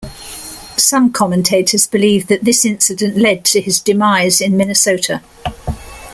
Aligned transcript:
Some 0.79 1.11
commentators 1.11 1.85
believe 1.85 2.25
that 2.25 2.43
this 2.43 2.65
incident 2.65 3.17
led 3.17 3.45
to 3.45 3.61
his 3.61 3.79
demise 3.79 4.41
in 4.41 4.57
Minnesota. 4.57 5.21